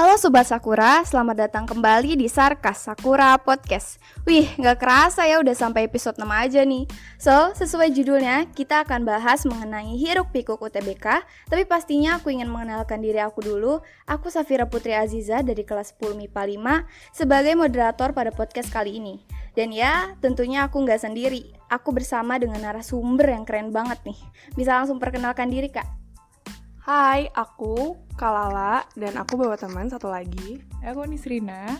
[0.00, 4.00] Halo Sobat Sakura, selamat datang kembali di Sarkas Sakura Podcast.
[4.24, 6.88] Wih, gak kerasa ya udah sampai episode 6 aja nih.
[7.20, 11.20] So, sesuai judulnya, kita akan bahas mengenai hiruk pikuk UTBK
[11.52, 13.84] Tapi pastinya aku ingin mengenalkan diri aku dulu.
[14.08, 19.20] Aku Safira Putri Aziza dari kelas 10 MIPA 5 Sebagai moderator pada podcast kali ini.
[19.52, 21.52] Dan ya, tentunya aku gak sendiri.
[21.68, 24.16] Aku bersama dengan narasumber yang keren banget nih.
[24.56, 25.99] Bisa langsung perkenalkan diri kak
[26.90, 30.58] Hai, aku Kalala dan aku bawa teman satu lagi.
[30.82, 31.78] Aku Nisrina.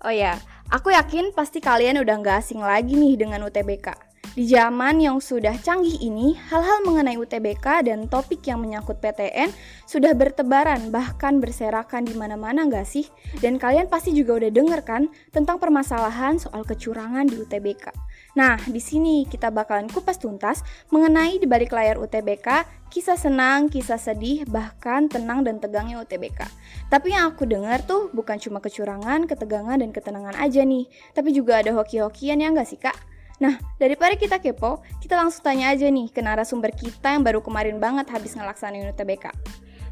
[0.00, 0.40] Oh ya,
[0.72, 3.92] aku yakin pasti kalian udah nggak asing lagi nih dengan UTBK.
[4.32, 9.52] Di zaman yang sudah canggih ini, hal-hal mengenai UTBK dan topik yang menyangkut PTN
[9.84, 13.04] sudah bertebaran bahkan berserakan di mana-mana nggak sih?
[13.44, 17.92] Dan kalian pasti juga udah denger kan tentang permasalahan soal kecurangan di UTBK.
[18.34, 23.98] Nah, di sini kita bakalan kupas tuntas mengenai di balik layar UTBK, kisah senang, kisah
[23.98, 26.42] sedih, bahkan tenang dan tegangnya UTBK.
[26.90, 31.62] Tapi yang aku dengar tuh bukan cuma kecurangan, ketegangan, dan ketenangan aja nih, tapi juga
[31.62, 32.98] ada hoki-hokian ya nggak sih kak?
[33.38, 37.82] Nah, daripada kita kepo, kita langsung tanya aja nih ke narasumber kita yang baru kemarin
[37.82, 39.30] banget habis ngelaksanain UTBK.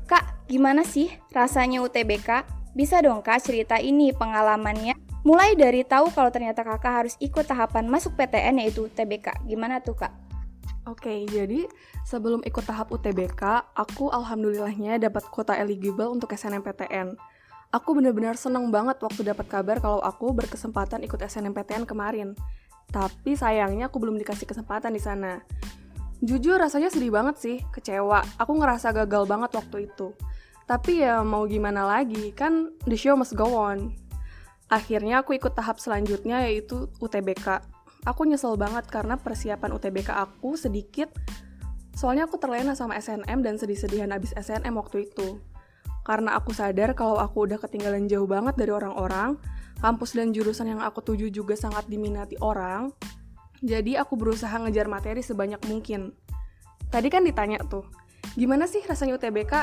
[0.07, 2.47] Kak, gimana sih rasanya UTBK?
[2.73, 5.02] Bisa dong kak cerita ini pengalamannya?
[5.23, 9.47] Mulai dari tahu kalau ternyata kakak harus ikut tahapan masuk PTN yaitu UTBK.
[9.47, 10.11] Gimana tuh kak?
[10.91, 11.71] Oke, jadi
[12.03, 17.15] sebelum ikut tahap UTBK, aku alhamdulillahnya dapat kuota eligible untuk SNMPTN.
[17.71, 22.35] Aku benar-benar seneng banget waktu dapat kabar kalau aku berkesempatan ikut SNMPTN kemarin.
[22.91, 25.39] Tapi sayangnya aku belum dikasih kesempatan di sana.
[26.19, 28.27] Jujur rasanya sedih banget sih, kecewa.
[28.43, 30.11] Aku ngerasa gagal banget waktu itu.
[30.67, 33.95] Tapi ya mau gimana lagi, kan the show must go on.
[34.73, 37.61] Akhirnya aku ikut tahap selanjutnya yaitu UTBK.
[38.09, 41.13] Aku nyesel banget karena persiapan UTBK aku sedikit
[41.93, 45.39] Soalnya aku terlena sama SNM dan sedih-sedihan abis SNM waktu itu.
[46.03, 49.39] Karena aku sadar kalau aku udah ketinggalan jauh banget dari orang-orang,
[49.79, 52.91] kampus dan jurusan yang aku tuju juga sangat diminati orang,
[53.63, 56.11] jadi aku berusaha ngejar materi sebanyak mungkin.
[56.91, 57.87] Tadi kan ditanya tuh,
[58.35, 59.55] gimana sih rasanya UTBK?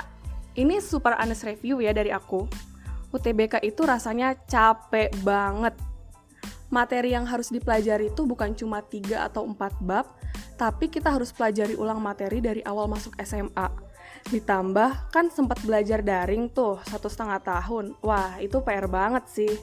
[0.55, 2.47] Ini super honest review ya dari aku.
[3.09, 5.73] UTBK itu rasanya capek banget.
[6.69, 10.05] Materi yang harus dipelajari itu bukan cuma 3 atau 4 bab,
[10.53, 13.89] tapi kita harus pelajari ulang materi dari awal masuk SMA.
[14.29, 17.97] Ditambah kan sempat belajar daring tuh satu setengah tahun.
[18.05, 19.53] Wah itu PR banget sih.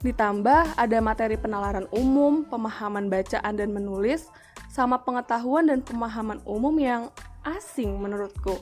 [0.00, 4.32] Ditambah ada materi penalaran umum, pemahaman bacaan dan menulis,
[4.72, 7.12] sama pengetahuan dan pemahaman umum yang
[7.44, 8.60] asing menurutku.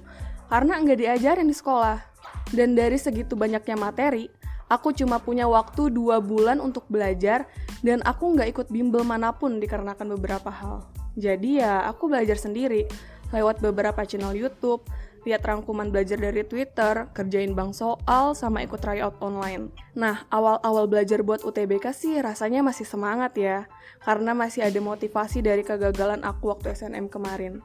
[0.51, 2.14] Karena nggak diajarin di sekolah.
[2.53, 4.29] Dan dari segitu banyaknya materi,
[4.69, 7.49] aku cuma punya waktu dua bulan untuk belajar
[7.81, 10.85] dan aku nggak ikut bimbel mana pun dikarenakan beberapa hal.
[11.15, 12.85] Jadi ya aku belajar sendiri
[13.31, 14.87] lewat beberapa channel YouTube,
[15.25, 19.73] lihat rangkuman belajar dari Twitter, kerjain bank soal, sama ikut tryout online.
[19.97, 23.67] Nah, awal-awal belajar buat UTBK sih rasanya masih semangat ya,
[24.05, 27.65] karena masih ada motivasi dari kegagalan aku waktu SNM kemarin.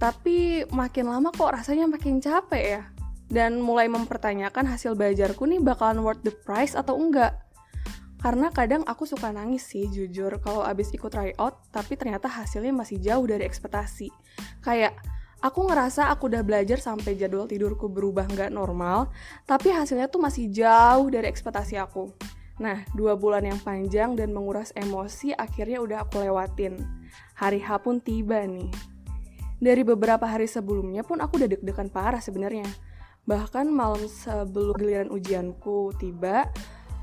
[0.00, 2.82] Tapi makin lama kok rasanya makin capek ya,
[3.32, 7.32] dan mulai mempertanyakan hasil belajarku nih bakalan worth the price atau enggak.
[8.20, 13.00] Karena kadang aku suka nangis sih jujur kalau abis ikut tryout, tapi ternyata hasilnya masih
[13.02, 14.12] jauh dari ekspektasi.
[14.62, 14.94] Kayak,
[15.42, 19.10] aku ngerasa aku udah belajar sampai jadwal tidurku berubah nggak normal,
[19.42, 22.14] tapi hasilnya tuh masih jauh dari ekspektasi aku.
[22.62, 26.78] Nah, dua bulan yang panjang dan menguras emosi akhirnya udah aku lewatin.
[27.34, 28.70] Hari H pun tiba nih.
[29.58, 32.91] Dari beberapa hari sebelumnya pun aku udah deg-degan parah sebenarnya.
[33.22, 36.50] Bahkan malam sebelum giliran ujianku tiba,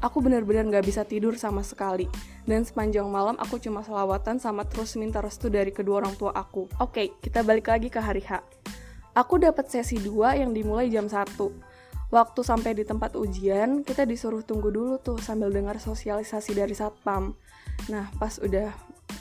[0.03, 2.12] aku benar-benar nggak bisa tidur sama sekali.
[2.44, 6.68] Dan sepanjang malam aku cuma selawatan sama terus minta restu dari kedua orang tua aku.
[6.84, 8.44] Oke, kita balik lagi ke hari H.
[9.16, 11.40] Aku dapat sesi 2 yang dimulai jam 1.
[12.09, 17.38] Waktu sampai di tempat ujian, kita disuruh tunggu dulu tuh sambil dengar sosialisasi dari satpam.
[17.88, 18.74] Nah, pas udah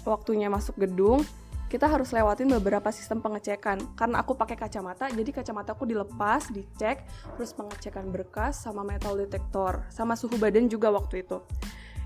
[0.08, 1.20] waktunya masuk gedung,
[1.68, 3.92] kita harus lewatin beberapa sistem pengecekan.
[3.94, 7.04] Karena aku pakai kacamata jadi kacamataku dilepas dicek
[7.36, 11.44] terus pengecekan berkas sama metal detektor sama suhu badan juga waktu itu.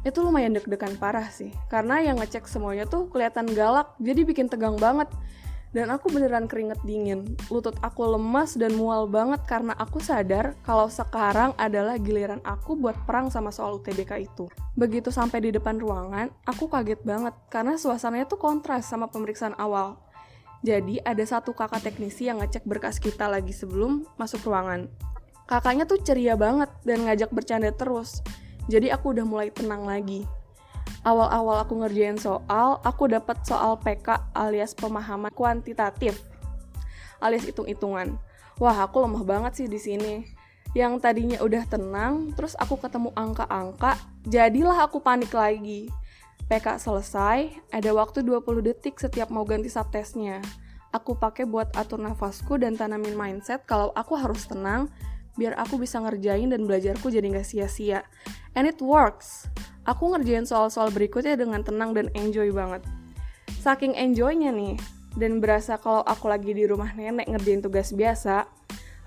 [0.02, 4.74] Itu lumayan deg-degan parah sih karena yang ngecek semuanya tuh kelihatan galak jadi bikin tegang
[4.74, 5.06] banget
[5.72, 7.32] dan aku beneran keringet dingin.
[7.48, 12.96] Lutut aku lemas dan mual banget karena aku sadar kalau sekarang adalah giliran aku buat
[13.08, 14.52] perang sama soal UTBK itu.
[14.76, 19.96] Begitu sampai di depan ruangan, aku kaget banget karena suasananya tuh kontras sama pemeriksaan awal.
[20.62, 24.86] Jadi ada satu kakak teknisi yang ngecek berkas kita lagi sebelum masuk ruangan.
[25.50, 28.22] Kakaknya tuh ceria banget dan ngajak bercanda terus.
[28.70, 30.22] Jadi aku udah mulai tenang lagi
[31.02, 36.32] awal-awal aku ngerjain soal, aku dapat soal PK alias pemahaman kuantitatif
[37.22, 38.18] alias hitung-hitungan.
[38.58, 40.14] Wah, aku lemah banget sih di sini.
[40.72, 43.92] yang tadinya udah tenang, terus aku ketemu angka-angka,
[44.24, 45.92] jadilah aku panik lagi.
[46.48, 50.40] PK selesai, ada waktu 20 detik setiap mau ganti subtestnya.
[50.88, 54.88] Aku pakai buat atur nafasku dan tanamin mindset kalau aku harus tenang,
[55.36, 58.04] biar aku bisa ngerjain dan belajarku jadi nggak sia-sia.
[58.52, 59.48] And it works.
[59.88, 62.84] Aku ngerjain soal-soal berikutnya dengan tenang dan enjoy banget.
[63.62, 64.78] Saking enjoynya nih,
[65.16, 68.48] dan berasa kalau aku lagi di rumah nenek ngerjain tugas biasa,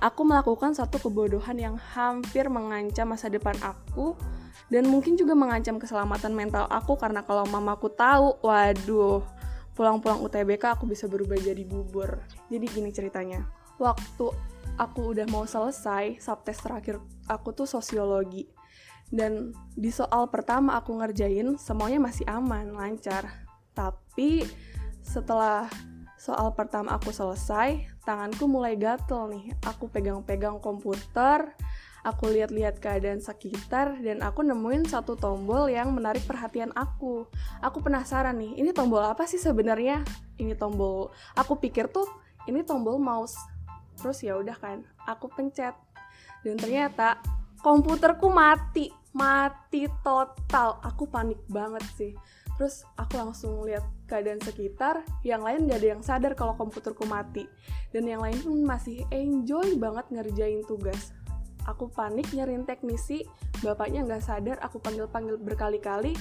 [0.01, 4.13] aku melakukan satu kebodohan yang hampir mengancam masa depan aku
[4.69, 9.22] dan mungkin juga mengancam keselamatan mental aku karena kalau mamaku tahu, waduh,
[9.77, 12.22] pulang-pulang UTBK aku bisa berubah jadi bubur.
[12.50, 13.45] Jadi gini ceritanya.
[13.75, 14.31] Waktu
[14.75, 17.00] aku udah mau selesai subtes terakhir
[17.31, 18.48] aku tuh sosiologi
[19.13, 24.44] dan di soal pertama aku ngerjain semuanya masih aman lancar tapi
[25.06, 25.69] setelah
[26.19, 31.54] soal pertama aku selesai tanganku mulai gatel nih aku pegang-pegang komputer
[32.06, 37.25] aku lihat-lihat keadaan sekitar dan aku nemuin satu tombol yang menarik perhatian aku.
[37.66, 40.06] Aku penasaran nih, ini tombol apa sih sebenarnya?
[40.38, 42.06] Ini tombol, aku pikir tuh
[42.45, 43.36] ini tombol mouse
[44.00, 45.74] terus ya udah kan aku pencet.
[46.46, 47.18] Dan ternyata
[47.62, 50.84] komputerku mati mati total.
[50.84, 52.12] Aku panik banget sih.
[52.60, 57.48] Terus aku langsung lihat keadaan sekitar yang lain gak ada yang sadar kalau komputerku mati.
[57.96, 61.16] Dan yang lain pun masih enjoy banget ngerjain tugas.
[61.66, 63.26] Aku panik nyariin teknisi
[63.66, 66.14] bapaknya nggak sadar aku panggil panggil berkali-kali.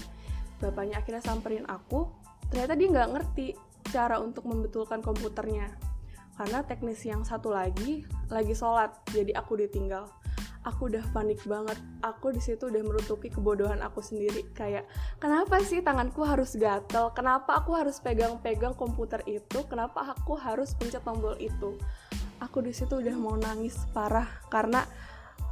[0.63, 2.09] Bapaknya akhirnya samperin aku.
[2.49, 3.47] Ternyata dia nggak ngerti
[3.93, 5.94] cara untuk membetulkan komputernya
[6.35, 10.11] karena teknisi yang satu lagi lagi sholat jadi aku ditinggal.
[10.65, 11.77] Aku udah panik banget.
[12.01, 14.49] Aku di situ udah merutuki kebodohan aku sendiri.
[14.57, 14.89] Kayak
[15.21, 17.13] kenapa sih tanganku harus gatel?
[17.13, 19.61] Kenapa aku harus pegang-pegang komputer itu?
[19.69, 21.77] Kenapa aku harus pencet tombol itu?
[22.41, 24.41] Aku di situ udah mau nangis parah.
[24.49, 24.81] Karena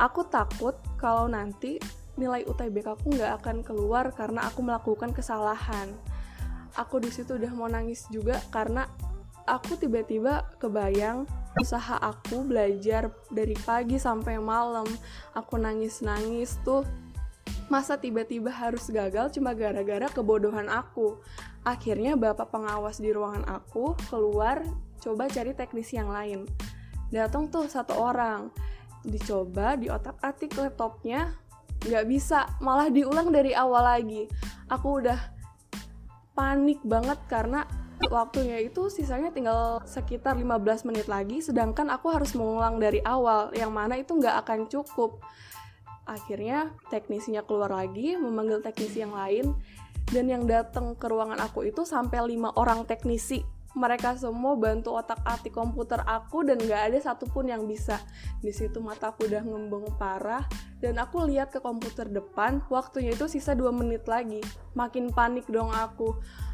[0.01, 1.77] aku takut kalau nanti
[2.17, 5.93] nilai UTBK aku nggak akan keluar karena aku melakukan kesalahan.
[6.81, 8.89] Aku di situ udah mau nangis juga karena
[9.47, 11.27] aku tiba-tiba kebayang
[11.61, 14.89] usaha aku belajar dari pagi sampai malam.
[15.37, 16.87] Aku nangis-nangis tuh.
[17.69, 21.21] Masa tiba-tiba harus gagal cuma gara-gara kebodohan aku.
[21.65, 24.61] Akhirnya bapak pengawas di ruangan aku keluar
[25.01, 26.45] coba cari teknisi yang lain.
[27.13, 28.49] Datang tuh satu orang.
[29.03, 31.33] Dicoba di otak atik laptopnya
[31.85, 32.49] nggak bisa.
[32.61, 34.29] Malah diulang dari awal lagi.
[34.71, 35.19] Aku udah
[36.33, 37.65] panik banget karena
[38.11, 43.71] waktunya itu sisanya tinggal sekitar 15 menit lagi sedangkan aku harus mengulang dari awal yang
[43.71, 45.23] mana itu nggak akan cukup.
[46.03, 49.55] Akhirnya teknisinya keluar lagi memanggil teknisi yang lain
[50.11, 55.21] dan yang datang ke ruangan aku itu sampai lima orang teknisi mereka semua bantu otak
[55.25, 57.97] atik komputer aku dan gak ada satupun yang bisa.
[58.45, 60.45] Di situ mataku udah ngembeng parah
[60.85, 64.45] dan aku lihat ke komputer depan waktunya itu sisa dua menit lagi.
[64.77, 66.13] Makin panik dong aku.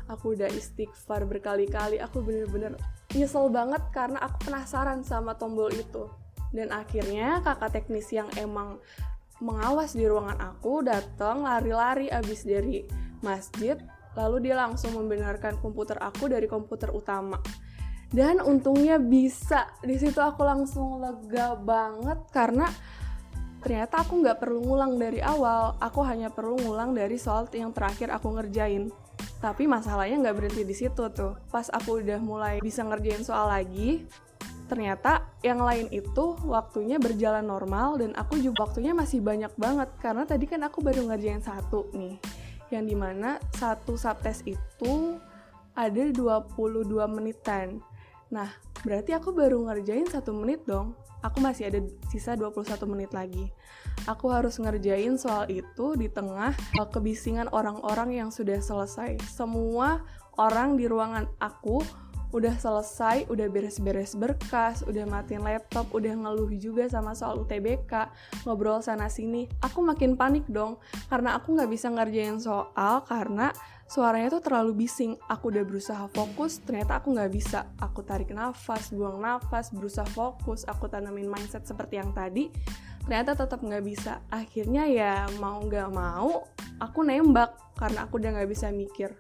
[0.08, 2.00] Aku udah istighfar berkali-kali.
[2.00, 2.78] Aku bener-bener
[3.12, 6.06] nyesel banget karena aku penasaran sama tombol itu.
[6.54, 8.80] Dan akhirnya kakak teknis yang emang
[9.38, 12.82] mengawas di ruangan aku datang lari-lari abis dari
[13.22, 13.78] masjid
[14.18, 17.38] lalu dia langsung membenarkan komputer aku dari komputer utama.
[18.10, 19.70] Dan untungnya bisa.
[19.78, 22.66] Di situ aku langsung lega banget karena
[23.62, 25.78] ternyata aku nggak perlu ngulang dari awal.
[25.78, 28.90] Aku hanya perlu ngulang dari soal yang terakhir aku ngerjain.
[29.38, 31.38] Tapi masalahnya nggak berhenti di situ tuh.
[31.52, 34.02] Pas aku udah mulai bisa ngerjain soal lagi
[34.68, 39.88] ternyata yang lain itu waktunya berjalan normal dan aku juga waktunya masih banyak banget.
[40.00, 45.16] Karena tadi kan aku baru ngerjain satu nih yang di mana satu subtest itu
[45.78, 47.78] ada 22 menitan.
[48.28, 48.50] Nah
[48.82, 50.92] berarti aku baru ngerjain satu menit dong.
[51.18, 51.82] Aku masih ada
[52.14, 53.50] sisa 21 menit lagi.
[54.06, 59.18] Aku harus ngerjain soal itu di tengah uh, kebisingan orang-orang yang sudah selesai.
[59.26, 60.06] Semua
[60.38, 61.82] orang di ruangan aku
[62.30, 68.12] udah selesai, udah beres-beres berkas, udah matiin laptop, udah ngeluh juga sama soal UTBK,
[68.44, 69.48] ngobrol sana sini.
[69.64, 70.76] Aku makin panik dong,
[71.08, 73.48] karena aku nggak bisa ngerjain soal karena
[73.88, 75.16] suaranya tuh terlalu bising.
[75.32, 77.64] Aku udah berusaha fokus, ternyata aku nggak bisa.
[77.80, 82.52] Aku tarik nafas, buang nafas, berusaha fokus, aku tanamin mindset seperti yang tadi
[83.08, 86.44] ternyata tetap nggak bisa akhirnya ya mau nggak mau
[86.76, 89.16] aku nembak karena aku udah nggak bisa mikir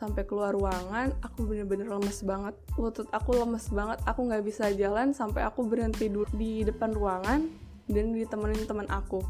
[0.00, 2.56] sampai keluar ruangan aku bener-bener lemes banget.
[2.80, 7.44] Lutut aku lemes banget aku nggak bisa jalan sampai aku berhenti di depan ruangan
[7.84, 9.20] dan ditemenin teman aku.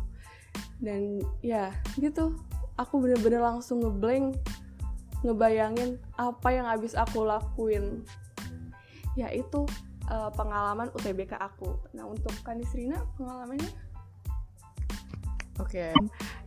[0.79, 2.39] Dan ya gitu.
[2.79, 4.39] Aku bener-bener langsung ngeblank
[5.27, 8.07] ngebayangin apa yang habis aku lakuin.
[9.19, 9.67] Ya itu
[10.07, 11.83] uh, pengalaman UTBK aku.
[11.99, 13.91] Nah untuk Kanisrina pengalamannya?
[15.59, 15.93] Oke.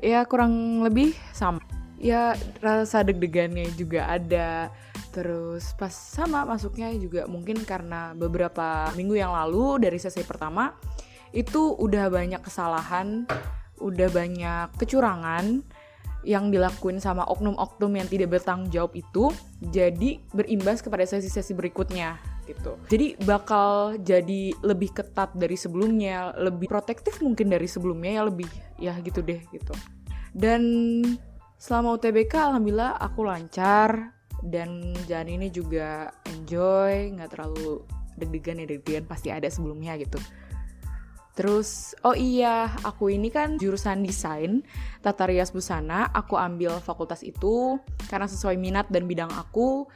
[0.01, 1.82] Ya kurang lebih sama.
[2.03, 4.67] Ya rasa deg-degannya juga ada.
[5.15, 10.75] Terus pas sama masuknya juga mungkin karena beberapa minggu yang lalu dari sesi pertama
[11.31, 13.23] itu udah banyak kesalahan,
[13.79, 15.63] udah banyak kecurangan
[16.23, 22.15] yang dilakuin sama oknum-oknum yang tidak bertanggung jawab itu jadi berimbas kepada sesi-sesi berikutnya
[22.47, 22.79] gitu.
[22.91, 28.93] Jadi bakal jadi lebih ketat dari sebelumnya, lebih protektif mungkin dari sebelumnya ya lebih ya
[29.03, 29.75] gitu deh gitu.
[30.31, 30.63] Dan
[31.63, 34.11] selama UTBK alhamdulillah aku lancar
[34.43, 37.79] dan jalan ini juga enjoy, nggak terlalu
[38.19, 40.19] deg-degan ya deg-degan pasti ada sebelumnya gitu.
[41.33, 44.61] Terus, oh iya, aku ini kan jurusan desain,
[44.99, 46.11] tata rias busana.
[46.11, 47.79] Aku ambil fakultas itu
[48.11, 49.87] karena sesuai minat dan bidang aku.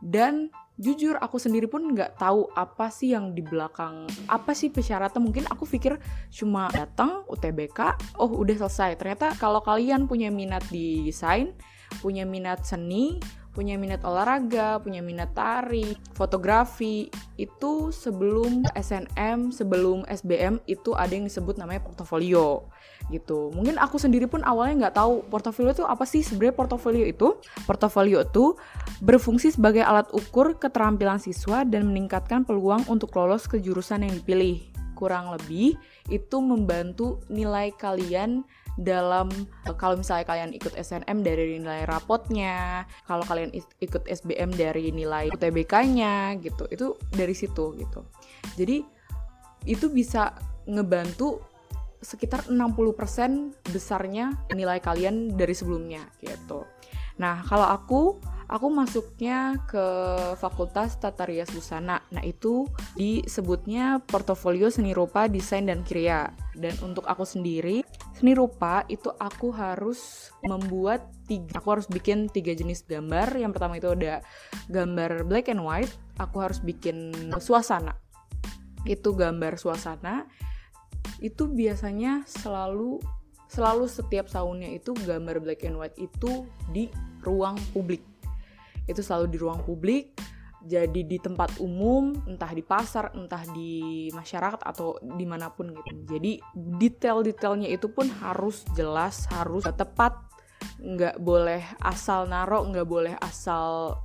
[0.00, 0.48] Dan
[0.80, 5.20] jujur, aku sendiri pun nggak tahu apa sih yang di belakang, apa sih persyaratan.
[5.20, 6.00] Mungkin aku pikir
[6.32, 8.96] cuma datang UTBK, oh udah selesai.
[8.96, 11.52] Ternyata kalau kalian punya minat di desain,
[12.00, 20.62] punya minat seni, punya minat olahraga, punya minat tari, fotografi, itu sebelum SNM, sebelum SBM
[20.70, 22.70] itu ada yang disebut namanya portofolio
[23.10, 23.50] gitu.
[23.50, 27.36] Mungkin aku sendiri pun awalnya nggak tahu portofolio itu apa sih sebenarnya portofolio itu.
[27.66, 28.54] Portofolio itu
[29.02, 34.62] berfungsi sebagai alat ukur keterampilan siswa dan meningkatkan peluang untuk lolos ke jurusan yang dipilih.
[34.94, 35.80] Kurang lebih
[36.12, 38.44] itu membantu nilai kalian
[38.78, 39.30] dalam
[39.66, 45.32] eh, kalau misalnya kalian ikut SNM dari nilai rapotnya, kalau kalian ikut SBM dari nilai
[45.34, 46.68] UTBK-nya gitu.
[46.70, 48.06] Itu dari situ gitu.
[48.54, 48.84] Jadi
[49.68, 50.34] itu bisa
[50.68, 51.42] ngebantu
[52.00, 56.64] sekitar 60% besarnya nilai kalian dari sebelumnya gitu.
[57.20, 58.00] Nah, kalau aku
[58.48, 59.84] aku masuknya ke
[60.40, 62.00] Fakultas Tata Rias Busana.
[62.10, 62.64] Nah, itu
[62.96, 66.32] disebutnya portofolio seni rupa, desain dan kriya.
[66.56, 67.84] Dan untuk aku sendiri,
[68.20, 73.32] seni rupa itu aku harus membuat tiga, aku harus bikin tiga jenis gambar.
[73.32, 74.20] Yang pertama itu ada
[74.68, 75.88] gambar black and white,
[76.20, 77.96] aku harus bikin suasana.
[78.84, 80.28] Itu gambar suasana.
[81.16, 83.00] Itu biasanya selalu
[83.48, 86.86] selalu setiap tahunnya itu gambar black and white itu di
[87.24, 88.04] ruang publik
[88.90, 90.14] itu selalu di ruang publik
[90.64, 96.16] jadi di tempat umum entah di pasar entah di masyarakat atau di mana pun gitu.
[96.16, 100.16] Jadi detail-detailnya itu pun harus jelas harus tepat.
[100.80, 103.96] Nggak boleh asal naro nggak boleh asal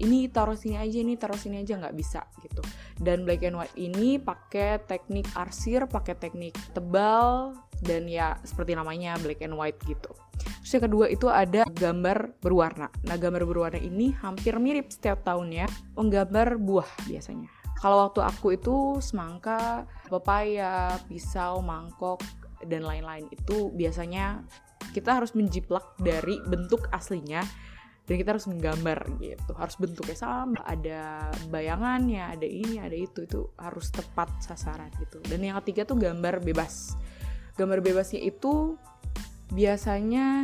[0.00, 2.64] ini taruh sini aja ini taruh sini aja nggak bisa gitu
[2.98, 7.54] dan black and white ini pakai teknik arsir pakai teknik tebal
[7.84, 12.88] dan ya seperti namanya black and white gitu Terus yang kedua itu ada gambar berwarna.
[13.04, 17.48] Nah, gambar berwarna ini hampir mirip setiap tahunnya menggambar buah biasanya.
[17.80, 22.20] Kalau waktu aku itu semangka, pepaya, pisau, mangkok,
[22.68, 24.44] dan lain-lain itu biasanya
[24.92, 27.40] kita harus menjiplak dari bentuk aslinya
[28.10, 29.54] dan kita harus menggambar gitu.
[29.54, 33.22] Harus bentuknya sama ada bayangannya ada ini ada itu.
[33.22, 35.22] Itu harus tepat sasaran gitu.
[35.22, 36.98] Dan yang ketiga tuh gambar bebas.
[37.54, 38.74] Gambar bebasnya itu
[39.54, 40.42] biasanya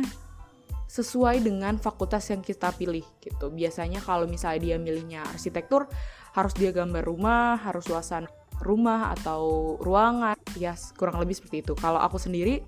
[0.87, 3.51] sesuai dengan fakultas yang kita pilih gitu.
[3.51, 5.91] Biasanya kalau misalnya dia milihnya arsitektur
[6.31, 8.31] harus dia gambar rumah harus suasana
[8.63, 10.39] rumah atau ruangan.
[10.55, 11.75] Ya kurang lebih seperti itu.
[11.75, 12.63] Kalau aku sendiri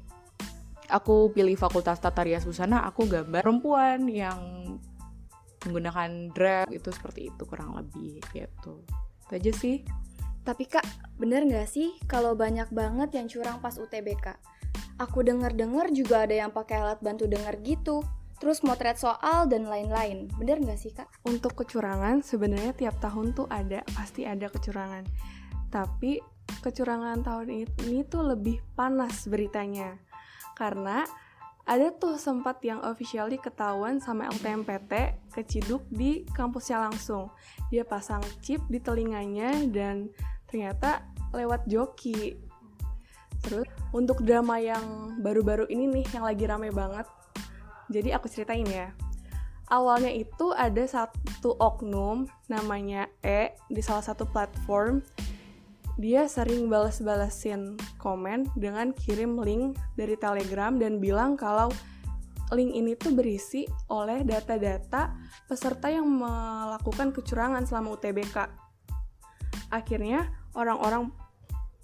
[0.91, 4.41] aku pilih fakultas tata rias busana aku gambar perempuan yang
[5.68, 8.84] menggunakan drag itu seperti itu kurang lebih gitu
[9.28, 9.78] itu aja sih
[10.48, 10.86] tapi kak
[11.20, 14.39] bener nggak sih kalau banyak banget yang curang pas UTBK
[15.00, 18.04] aku denger-dengar juga ada yang pakai alat bantu denger gitu
[18.39, 20.32] terus motret soal dan lain-lain.
[20.39, 21.12] Bener nggak sih kak?
[21.28, 25.04] Untuk kecurangan sebenarnya tiap tahun tuh ada, pasti ada kecurangan.
[25.68, 26.24] Tapi
[26.63, 30.00] kecurangan tahun ini tuh lebih panas beritanya.
[30.56, 31.04] Karena
[31.70, 37.30] ada tuh sempat yang officially ketahuan sama LTMPT keciduk di kampusnya langsung.
[37.70, 40.10] Dia pasang chip di telinganya dan
[40.50, 42.42] ternyata lewat joki.
[43.46, 47.06] Terus untuk drama yang baru-baru ini nih yang lagi rame banget.
[47.94, 48.90] Jadi aku ceritain ya.
[49.70, 55.06] Awalnya itu ada satu oknum namanya E di salah satu platform
[56.00, 61.68] dia sering balas-balasin komen dengan kirim link dari Telegram dan bilang kalau
[62.56, 65.12] link ini tuh berisi oleh data-data
[65.46, 68.48] peserta yang melakukan kecurangan selama UTBK.
[69.75, 71.12] Akhirnya orang-orang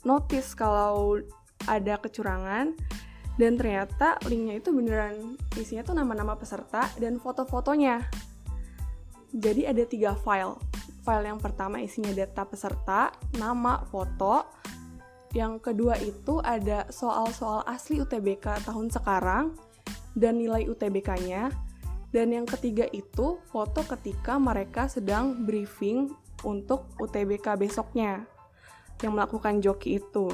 [0.08, 1.20] notice kalau
[1.68, 2.72] ada kecurangan
[3.36, 8.00] dan ternyata linknya itu beneran isinya tuh nama-nama peserta dan foto-fotonya.
[9.36, 10.56] Jadi ada tiga file
[11.06, 14.50] file yang pertama isinya data peserta, nama, foto.
[15.38, 19.54] Yang kedua itu ada soal-soal asli UTBK tahun sekarang
[20.18, 21.54] dan nilai UTBK-nya.
[22.10, 26.10] Dan yang ketiga itu foto ketika mereka sedang briefing
[26.48, 28.24] untuk UTBK besoknya
[29.04, 30.32] yang melakukan joki itu.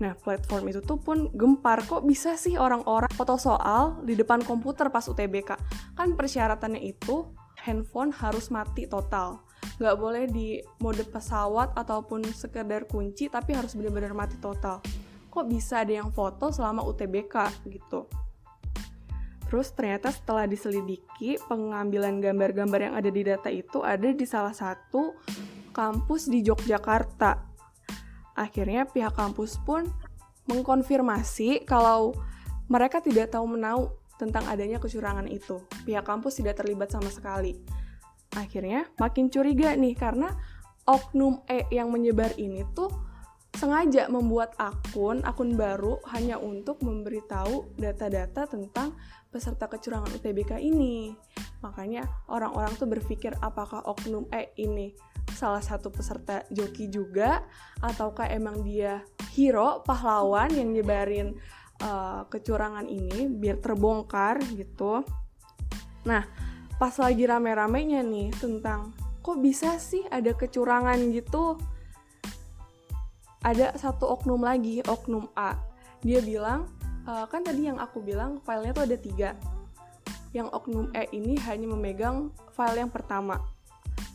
[0.00, 1.84] Nah, platform itu tuh pun gempar.
[1.84, 5.60] Kok bisa sih orang-orang foto soal di depan komputer pas UTBK?
[5.92, 7.28] Kan persyaratannya itu
[7.60, 9.43] handphone harus mati total.
[9.78, 14.78] Nggak boleh di mode pesawat ataupun sekedar kunci, tapi harus benar-benar mati total.
[15.30, 18.06] Kok bisa ada yang foto selama UTBK gitu?
[19.50, 25.14] Terus ternyata setelah diselidiki, pengambilan gambar-gambar yang ada di data itu ada di salah satu
[25.74, 27.38] kampus di Yogyakarta.
[28.34, 29.86] Akhirnya pihak kampus pun
[30.50, 32.14] mengkonfirmasi kalau
[32.66, 35.62] mereka tidak tahu menau tentang adanya kecurangan itu.
[35.82, 37.58] Pihak kampus tidak terlibat sama sekali.
[38.34, 40.34] Akhirnya makin curiga nih karena
[40.84, 42.90] oknum E yang menyebar ini tuh
[43.54, 48.98] sengaja membuat akun akun baru hanya untuk memberitahu data-data tentang
[49.30, 51.14] peserta kecurangan UTBK ini.
[51.62, 54.92] Makanya orang-orang tuh berpikir apakah oknum E ini
[55.32, 57.42] salah satu peserta joki juga
[57.80, 59.02] ataukah emang dia
[59.34, 61.34] hero pahlawan yang nyebarin
[61.82, 65.02] uh, kecurangan ini biar terbongkar gitu.
[66.04, 66.22] Nah,
[66.76, 68.92] pas lagi rame-ramenya nih tentang
[69.24, 71.56] kok bisa sih ada kecurangan gitu
[73.44, 75.52] ada satu oknum lagi, oknum A.
[76.00, 76.64] Dia bilang,
[77.04, 79.30] e, kan tadi yang aku bilang filenya tuh ada tiga.
[80.32, 83.36] Yang oknum E ini hanya memegang file yang pertama.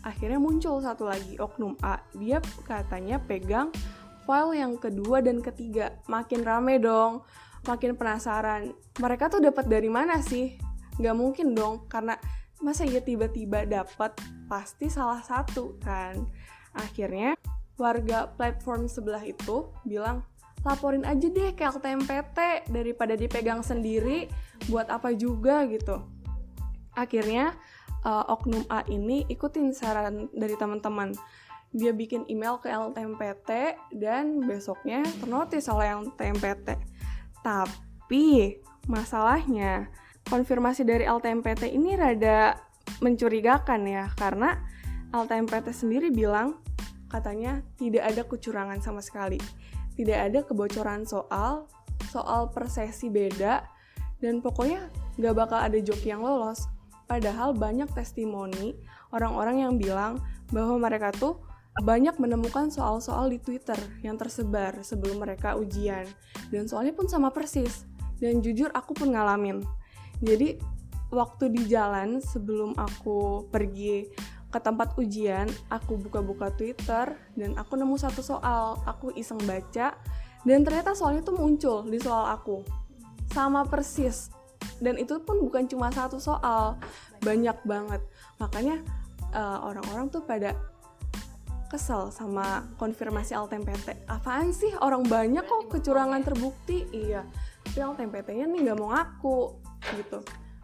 [0.01, 2.01] Akhirnya muncul satu lagi, oknum A.
[2.17, 3.69] Dia katanya pegang
[4.25, 5.93] file yang kedua dan ketiga.
[6.09, 7.21] Makin rame dong,
[7.69, 8.73] makin penasaran.
[8.97, 10.57] Mereka tuh dapat dari mana sih?
[10.97, 12.17] Gak mungkin dong, karena
[12.59, 14.15] masa ya tiba-tiba dapat
[14.47, 16.27] pasti salah satu kan.
[16.75, 17.35] Akhirnya
[17.79, 20.23] warga platform sebelah itu bilang
[20.67, 24.27] laporin aja deh ke LTMPT daripada dipegang sendiri
[24.67, 26.03] buat apa juga gitu.
[26.93, 27.55] Akhirnya
[28.03, 31.15] uh, oknum A ini ikutin saran dari teman-teman.
[31.71, 36.99] Dia bikin email ke LTMPT dan besoknya ternotis oleh LTMPT
[37.43, 38.57] tapi
[38.89, 39.87] masalahnya
[40.29, 42.55] konfirmasi dari LTMPT ini rada
[43.01, 44.55] mencurigakan ya karena
[45.09, 46.61] LTMPT sendiri bilang
[47.09, 49.41] katanya tidak ada kecurangan sama sekali.
[49.97, 51.67] Tidak ada kebocoran soal,
[52.07, 53.65] soal persesi beda,
[54.23, 54.87] dan pokoknya
[55.19, 56.69] gak bakal ada joki yang lolos.
[57.09, 58.77] Padahal banyak testimoni
[59.11, 60.21] orang-orang yang bilang
[60.53, 61.41] bahwa mereka tuh
[61.81, 66.05] banyak menemukan soal-soal di Twitter yang tersebar sebelum mereka ujian.
[66.53, 67.83] Dan soalnya pun sama persis.
[68.21, 69.63] Dan jujur aku pun ngalamin.
[70.19, 70.59] Jadi
[71.09, 74.07] waktu di jalan sebelum aku pergi
[74.49, 78.81] ke tempat ujian, aku buka-buka Twitter dan aku nemu satu soal.
[78.85, 79.95] Aku iseng baca
[80.43, 82.65] dan ternyata soalnya tuh muncul di soal aku.
[83.29, 84.33] Sama persis.
[84.79, 86.79] Dan itu pun bukan cuma satu soal,
[87.19, 88.01] banyak banget.
[88.39, 88.79] Makanya
[89.35, 90.55] uh, orang-orang tuh pada
[91.69, 94.09] kesel sama konfirmasi LTMPT.
[94.09, 96.89] Apaan sih orang banyak kok kecurangan terbukti?
[96.89, 97.21] Iya,
[97.61, 100.19] tapi LTMPT-nya nih nggak mau ngaku gitu.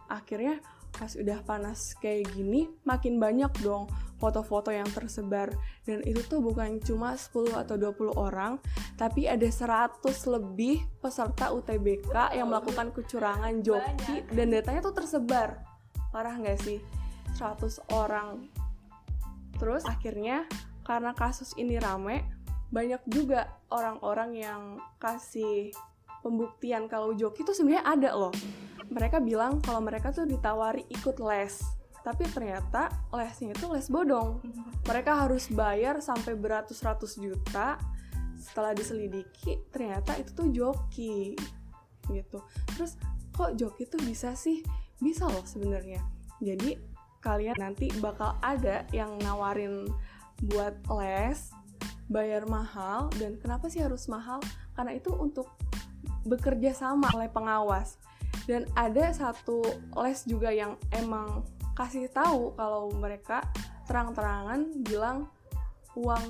[0.06, 0.62] Akhirnya
[0.96, 3.84] pas udah panas kayak gini makin banyak dong
[4.16, 5.52] foto-foto yang tersebar
[5.84, 8.56] dan itu tuh bukan cuma 10 atau 20 orang
[8.96, 10.00] tapi ada 100
[10.32, 14.32] lebih peserta UTBK yang melakukan kecurangan joki banyak.
[14.32, 15.60] dan datanya tuh tersebar
[16.08, 16.80] parah nggak sih
[17.36, 18.48] 100 orang
[19.60, 20.48] terus akhirnya
[20.80, 22.24] karena kasus ini rame
[22.72, 24.62] banyak juga orang-orang yang
[24.96, 25.76] kasih
[26.26, 28.34] pembuktian kalau joki itu sebenarnya ada loh.
[28.90, 31.62] Mereka bilang kalau mereka tuh ditawari ikut les
[32.06, 34.38] tapi ternyata lesnya itu les bodong.
[34.86, 37.74] Mereka harus bayar sampai beratus-ratus juta.
[38.38, 41.34] Setelah diselidiki ternyata itu tuh joki
[42.06, 42.38] gitu.
[42.78, 42.94] Terus
[43.34, 44.62] kok joki tuh bisa sih?
[45.02, 45.98] Bisa loh sebenarnya.
[46.38, 46.78] Jadi
[47.18, 49.90] kalian nanti bakal ada yang nawarin
[50.46, 51.50] buat les
[52.06, 54.38] bayar mahal dan kenapa sih harus mahal?
[54.78, 55.50] Karena itu untuk
[56.26, 57.96] bekerja sama oleh pengawas
[58.44, 59.62] dan ada satu
[60.02, 61.46] les juga yang emang
[61.78, 63.46] kasih tahu kalau mereka
[63.86, 65.30] terang-terangan bilang
[65.96, 66.26] uang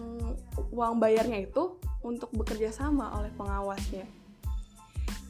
[0.70, 4.06] uang bayarnya itu untuk bekerja sama oleh pengawasnya.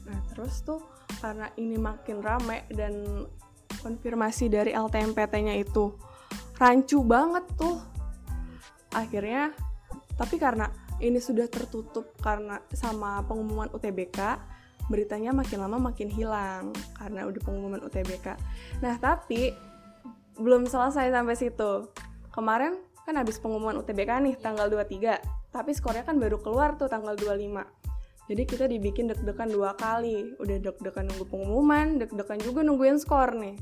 [0.05, 0.79] Nah terus tuh
[1.17, 3.25] karena ini makin rame dan
[3.81, 5.97] konfirmasi dari LTMPT-nya itu
[6.61, 7.81] rancu banget tuh.
[8.93, 9.53] Akhirnya
[10.17, 14.17] tapi karena ini sudah tertutup karena sama pengumuman UTBK,
[14.87, 18.39] beritanya makin lama makin hilang karena udah pengumuman UTBK.
[18.79, 19.51] Nah, tapi
[20.39, 21.91] belum selesai sampai situ.
[22.31, 27.15] Kemarin kan habis pengumuman UTBK nih tanggal 23, tapi skornya kan baru keluar tuh tanggal
[27.15, 27.87] 25
[28.27, 30.35] jadi kita dibikin deg-degan dua kali.
[30.37, 33.55] Udah deg-degan nunggu pengumuman deg-degan juga nungguin skor nih.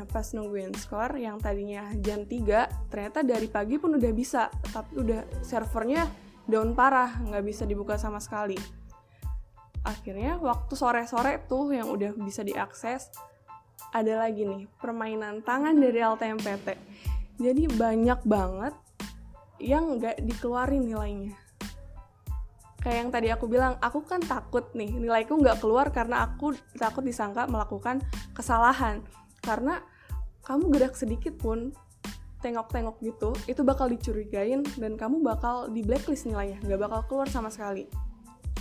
[0.00, 4.48] Nah pas nungguin skor yang tadinya jam 3 ternyata dari pagi pun udah bisa.
[4.48, 6.08] Tapi udah servernya
[6.48, 8.79] down parah nggak bisa dibuka sama sekali
[9.86, 13.08] akhirnya waktu sore-sore tuh yang udah bisa diakses
[13.96, 16.68] ada lagi nih permainan tangan dari LTMPT
[17.40, 18.76] jadi banyak banget
[19.60, 21.36] yang nggak dikeluarin nilainya.
[22.80, 27.00] Kayak yang tadi aku bilang aku kan takut nih nilaiku nggak keluar karena aku takut
[27.00, 28.04] disangka melakukan
[28.36, 29.00] kesalahan.
[29.40, 29.80] Karena
[30.44, 31.72] kamu gerak sedikit pun
[32.40, 37.52] tengok-tengok gitu itu bakal dicurigain dan kamu bakal di blacklist nilainya nggak bakal keluar sama
[37.52, 37.84] sekali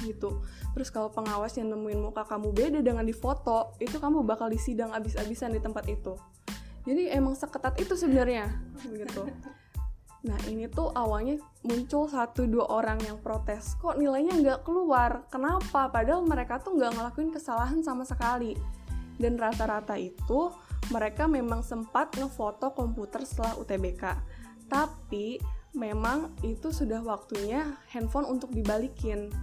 [0.06, 0.42] gitu.
[0.76, 4.92] Terus kalau pengawas yang nemuin muka kamu beda dengan di foto itu kamu bakal disidang
[4.96, 6.16] abis-abisan di tempat itu.
[6.88, 8.50] Jadi emang seketat itu sebenarnya
[8.88, 9.28] gitu.
[10.26, 15.28] Nah ini tuh awalnya muncul satu dua orang yang protes kok nilainya nggak keluar?
[15.32, 15.88] Kenapa?
[15.92, 18.56] Padahal mereka tuh nggak ngelakuin kesalahan sama sekali.
[19.20, 20.48] Dan rata-rata itu
[20.96, 24.04] mereka memang sempat ngefoto komputer setelah UTBK
[24.70, 25.42] tapi
[25.74, 29.34] memang itu sudah waktunya handphone untuk dibalikin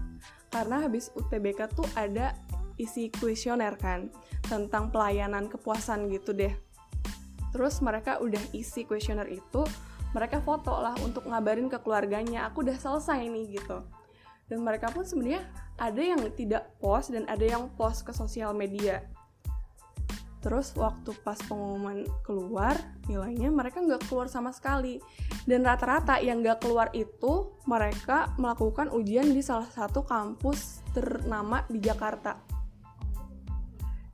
[0.50, 2.34] karena habis UTBK tuh ada
[2.76, 4.12] isi kuesioner kan
[4.44, 6.52] tentang pelayanan kepuasan gitu deh.
[7.56, 9.64] Terus mereka udah isi kuesioner itu
[10.12, 13.84] mereka foto lah untuk ngabarin ke keluarganya aku udah selesai nih gitu.
[14.46, 15.42] Dan mereka pun sebenarnya
[15.76, 19.02] ada yang tidak post dan ada yang post ke sosial media
[20.46, 22.78] terus waktu pas pengumuman keluar
[23.10, 25.02] nilainya mereka nggak keluar sama sekali.
[25.42, 31.82] Dan rata-rata yang nggak keluar itu mereka melakukan ujian di salah satu kampus ternama di
[31.82, 32.38] Jakarta.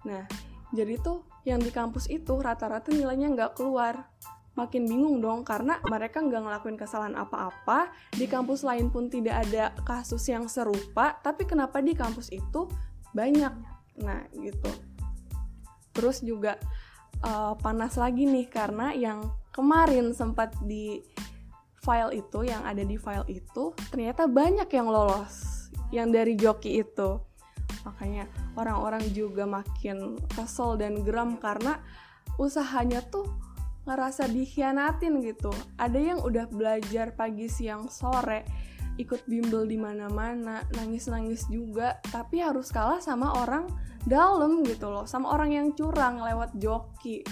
[0.08, 0.24] Nah
[0.72, 4.08] jadi tuh yang di kampus itu rata-rata nilainya nggak keluar.
[4.56, 7.92] Makin bingung dong karena mereka nggak ngelakuin kesalahan apa-apa.
[8.16, 12.72] Di kampus lain pun tidak ada kasus yang serupa tapi kenapa di kampus itu
[13.12, 13.52] banyak?
[14.00, 14.91] Nah gitu
[15.92, 16.56] terus juga
[17.24, 21.00] uh, panas lagi nih karena yang kemarin sempat di
[21.82, 27.20] file itu yang ada di file itu ternyata banyak yang lolos yang dari joki itu
[27.82, 31.82] makanya orang-orang juga makin kesel dan geram karena
[32.38, 33.26] usahanya tuh
[33.82, 35.50] ngerasa dikhianatin gitu.
[35.74, 38.46] Ada yang udah belajar pagi, siang, sore,
[39.00, 43.68] ikut bimbel di mana-mana, nangis-nangis juga, tapi harus kalah sama orang
[44.04, 47.24] dalam gitu loh, sama orang yang curang lewat joki.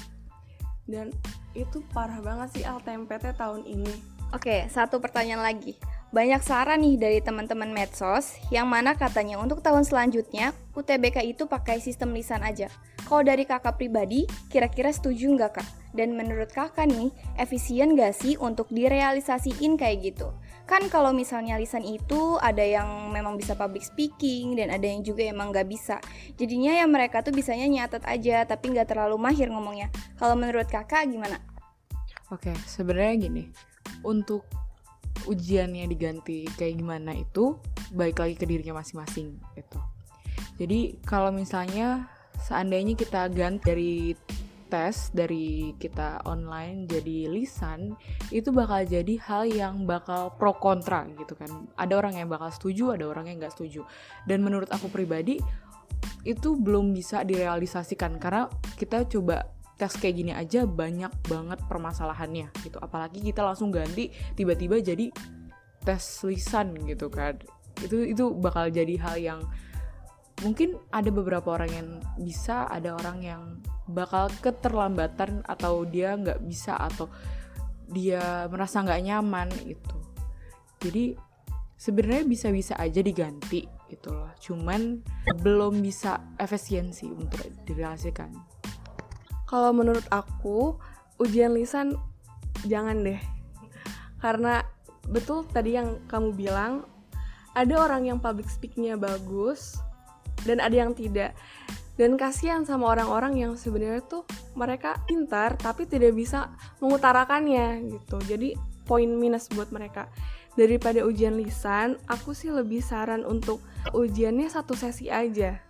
[0.88, 1.12] Dan
[1.53, 4.20] itu parah banget sih LTMPT tahun ini.
[4.31, 5.75] Oke, satu pertanyaan lagi.
[6.11, 11.79] Banyak saran nih dari teman-teman medsos yang mana katanya untuk tahun selanjutnya UTBK itu pakai
[11.79, 12.66] sistem lisan aja.
[13.07, 15.68] Kalau dari kakak pribadi, kira-kira setuju nggak kak?
[15.94, 20.31] Dan menurut kakak nih, efisien gak sih untuk direalisasiin kayak gitu?
[20.70, 25.26] Kan kalau misalnya lisan itu ada yang memang bisa public speaking dan ada yang juga
[25.26, 25.98] emang nggak bisa.
[26.38, 29.90] Jadinya ya mereka tuh bisanya nyatet aja tapi nggak terlalu mahir ngomongnya.
[30.14, 31.42] Kalau menurut kakak gimana?
[32.30, 33.50] Oke, sebenarnya gini,
[34.06, 34.46] untuk
[35.26, 37.59] ujiannya diganti kayak gimana itu
[37.90, 39.83] baik lagi ke dirinya masing-masing gitu.
[40.54, 42.06] Jadi kalau misalnya
[42.46, 43.94] seandainya kita ganti dari
[44.70, 47.98] tes dari kita online jadi lisan
[48.30, 51.66] itu bakal jadi hal yang bakal pro kontra gitu kan.
[51.74, 53.83] Ada orang yang bakal setuju ada orang yang nggak setuju.
[54.24, 55.42] Dan menurut aku pribadi
[56.24, 58.46] itu belum bisa direalisasikan karena
[58.78, 59.44] kita coba
[59.80, 62.78] tes kayak gini aja banyak banget permasalahannya gitu.
[62.78, 65.09] Apalagi kita langsung ganti tiba-tiba jadi
[65.83, 67.40] tes lisan gitu kan.
[67.80, 69.40] Itu itu bakal jadi hal yang
[70.40, 71.88] mungkin ada beberapa orang yang
[72.20, 73.42] bisa ada orang yang
[73.90, 77.11] bakal keterlambatan atau dia nggak bisa atau
[77.90, 79.96] dia merasa nggak nyaman itu
[80.81, 81.18] jadi
[81.76, 84.14] sebenarnya bisa-bisa aja diganti gitu
[84.50, 85.03] cuman
[85.42, 88.31] belum bisa efisiensi untuk direalisasikan.
[89.50, 90.79] Kalau menurut aku,
[91.18, 91.98] ujian lisan
[92.70, 93.18] jangan deh.
[94.22, 94.62] Karena
[95.11, 96.87] betul tadi yang kamu bilang,
[97.59, 99.74] ada orang yang public speakingnya bagus
[100.44, 101.37] dan ada yang tidak.
[102.00, 104.24] Dan kasihan sama orang-orang yang sebenarnya tuh
[104.57, 106.48] mereka pintar tapi tidak bisa
[106.81, 108.16] mengutarakannya gitu.
[108.24, 108.57] Jadi
[108.88, 110.09] poin minus buat mereka.
[110.57, 113.61] Daripada ujian lisan, aku sih lebih saran untuk
[113.92, 115.61] ujiannya satu sesi aja.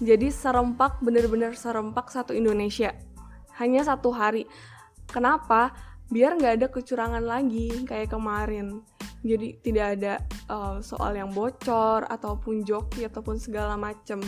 [0.00, 2.96] Jadi serempak bener-bener serempak satu Indonesia
[3.60, 4.48] hanya satu hari.
[5.06, 5.70] Kenapa?
[6.10, 8.82] Biar nggak ada kecurangan lagi kayak kemarin.
[9.24, 10.14] Jadi tidak ada
[10.52, 14.20] uh, soal yang bocor ataupun joki ataupun segala macem.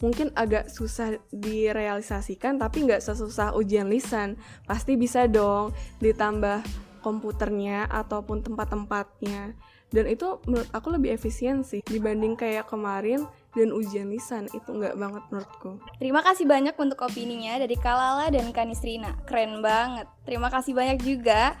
[0.00, 4.40] Mungkin agak susah direalisasikan tapi nggak sesusah ujian lisan.
[4.64, 6.64] Pasti bisa dong ditambah
[7.04, 9.52] komputernya ataupun tempat-tempatnya
[9.94, 13.22] dan itu menurut aku lebih efisien sih dibanding kayak kemarin
[13.54, 15.78] dan ujian lisan itu nggak banget menurutku.
[16.02, 19.14] Terima kasih banyak untuk opininya dari Kalala dan Kanisrina.
[19.22, 20.10] Keren banget.
[20.26, 21.54] Terima kasih banyak juga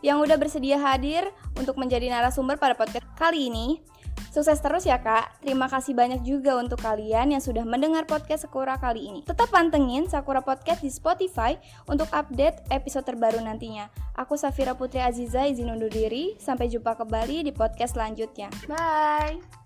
[0.00, 3.80] yang udah bersedia hadir untuk menjadi narasumber pada podcast kali ini.
[4.30, 8.78] Sukses terus ya kak, terima kasih banyak juga untuk kalian yang sudah mendengar podcast Sakura
[8.78, 9.20] kali ini.
[9.26, 11.58] Tetap pantengin Sakura Podcast di Spotify
[11.90, 13.90] untuk update episode terbaru nantinya.
[14.14, 18.54] Aku Safira Putri Aziza izin undur diri, sampai jumpa kembali di podcast selanjutnya.
[18.70, 19.59] Bye!